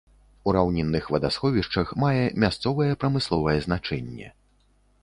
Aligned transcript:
У 0.47 0.53
раўнінных 0.55 1.09
вадасховішчах 1.17 1.91
мае 2.05 2.25
мясцовае 2.45 2.91
прамысловае 3.05 3.57
значэнне. 3.69 4.35